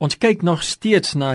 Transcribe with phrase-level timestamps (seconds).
[0.00, 1.34] Ons kyk nog steeds na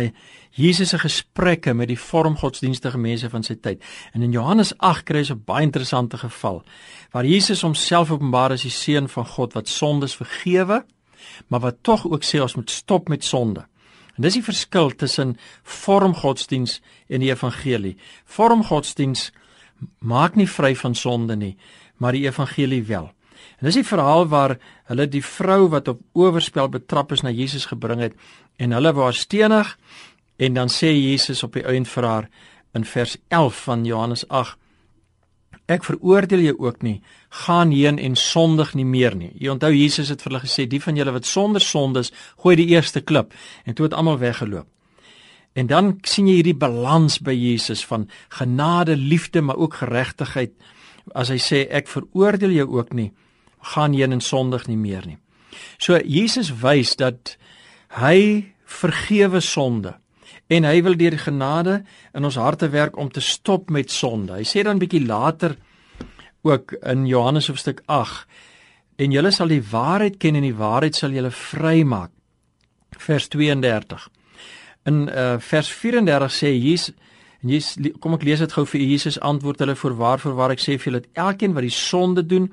[0.56, 3.84] Jesus se gesprekke met die vormgodsdienstige mense van sy tyd.
[4.18, 6.64] En in Johannes 8 kry ons 'n baie interessante geval
[7.12, 10.86] waar Jesus homself openbaar as die seun van God wat sondes vergewe,
[11.48, 13.66] maar wat tog ook sê ons moet stop met sonde.
[14.16, 17.98] En dis die verskil tussen vormgodsdiens en die evangelie.
[18.26, 19.32] Vormgodsdiens
[20.00, 21.58] maak nie vry van sonde nie,
[21.98, 23.12] maar die evangelie wel.
[23.60, 24.58] En dis die verhaal waar
[24.92, 28.14] hulle die vrou wat op oorspel betrap is na Jesus gebring het
[28.58, 29.78] en hulle wou haar stenig
[30.36, 32.30] En dan sê Jesus op die einde vir haar
[32.76, 34.58] in vers 11 van Johannes 8:
[35.66, 37.02] Ek veroordeel jou ook nie.
[37.30, 39.32] Gaan heen en sondig nie meer nie.
[39.40, 42.68] Jy onthou Jesus het vir hulle gesê: "Die van julle wat sonder sondes, gooi die
[42.68, 43.34] eerste klip."
[43.66, 44.68] En toe het almal weggeloop.
[45.54, 50.52] En dan sien jy hierdie balans by Jesus van genade, liefde, maar ook geregtigheid.
[51.14, 53.12] As hy sê: "Ek veroordeel jou ook nie.
[53.76, 55.18] Gaan heen en sondig nie meer nie."
[55.78, 57.38] So Jesus wys dat
[58.00, 59.96] hy vergewe sonde
[60.48, 64.34] en hy wil deur genade in ons harte werk om te stop met sonde.
[64.34, 65.56] Hy sê dan bietjie later
[66.46, 68.28] ook in Johannes hoofstuk 8
[69.02, 72.12] en julle sal die waarheid ken en die waarheid sal julle vrymaak.
[72.96, 74.06] Vers 32.
[74.88, 76.94] In uh, vers 34 sê Jesus
[77.44, 80.64] en Jesus kom ek lees dit gou vir Jesus antwoord hulle voor waarvoor waar ek
[80.64, 82.50] sê vir julle dat elkeen wat die sonde doen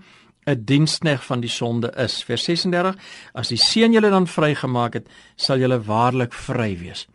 [0.46, 2.22] 'n dienskneg van die sonde is.
[2.24, 2.96] Vers 36:
[3.34, 7.06] As die seun julle dan vrygemaak het, sal julle waarlik vry wees.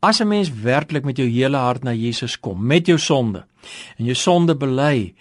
[0.00, 3.44] As 'n mens werklik met jou hele hart na Jesus kom met jou sonde
[3.98, 5.14] en jou sonde bely,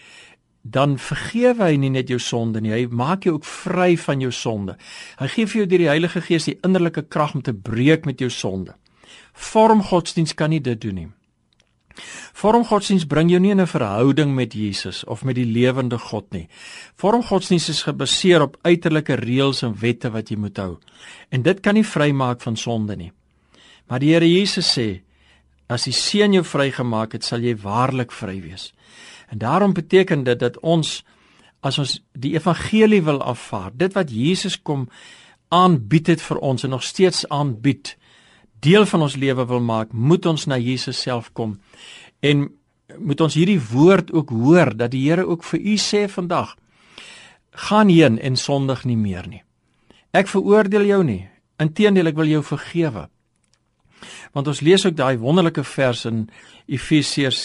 [0.62, 4.32] dan vergewe hy nie net jou sonde nie, hy maak jou ook vry van jou
[4.32, 4.78] sonde.
[5.20, 8.20] Hy gee vir jou deur die Heilige Gees die innerlike krag om te breek met
[8.20, 8.76] jou sonde.
[9.34, 11.08] Vorm godsdiens kan nie dit doen nie.
[12.40, 16.32] Vorm godsdiens bring jou nie in 'n verhouding met Jesus of met die lewende God
[16.32, 16.48] nie.
[16.96, 20.78] Vorm godsdiens is gebaseer op uiterlike reëls en wette wat jy moet hou.
[21.30, 23.12] En dit kan nie vrymaak van sonde nie.
[23.88, 25.02] Maar die Here Jesus sê
[25.68, 28.74] as die seun jou vrygemaak het, sal jy waarlik vry wees.
[29.30, 31.04] En daarom beteken dit dat ons
[31.62, 34.90] as ons die evangelie wil aanvaar, dit wat Jesus kom
[35.50, 37.98] aanbied het vir ons en nog steeds aanbied,
[38.60, 41.60] deel van ons lewe wil maak, moet ons na Jesus self kom.
[42.20, 42.48] En
[42.98, 46.56] moet ons hierdie woord ook hoor dat die Here ook vir u sê vandag:
[47.52, 49.44] Gaan heen en sondig nie meer nie.
[50.12, 51.28] Ek veroordeel jou nie.
[51.60, 53.10] Inteendeel, ek wil jou vergewe.
[54.34, 56.30] Want ons lees ook daai wonderlike vers in
[56.72, 57.42] Efesiërs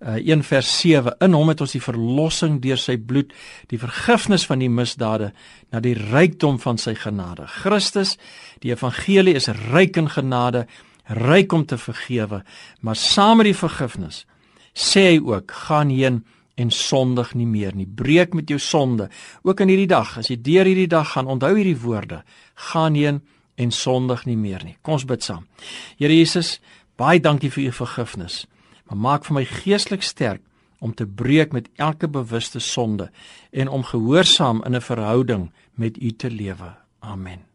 [0.00, 1.16] uh, 1 vers 7.
[1.24, 3.34] In hom het ons die verlossing deur sy bloed,
[3.72, 5.32] die vergifnis van die misdade
[5.72, 7.48] na die rykdom van sy genade.
[7.60, 8.16] Christus,
[8.64, 10.66] die evangelie is ryk in genade,
[11.10, 12.44] ryk om te vergewe,
[12.80, 14.24] maar saam met die vergifnis
[14.74, 17.86] sê hy ook: gaan heen en sondig nie meer nie.
[17.86, 19.08] Breek met jou sonde.
[19.42, 22.22] Ook in hierdie dag, as jy deur hierdie dag gaan, onthou hierdie woorde:
[22.70, 23.22] gaan heen
[23.56, 24.76] en sondig nie meer nie.
[24.82, 25.46] Kom ons bid saam.
[25.98, 26.58] Here Jesus,
[26.96, 28.46] baie dankie vir u vergifnis.
[28.88, 30.42] Maar maak vir my geestelik sterk
[30.80, 33.10] om te breek met elke bewuste sonde
[33.52, 36.76] en om gehoorsaam in 'n verhouding met u te lewe.
[37.00, 37.49] Amen.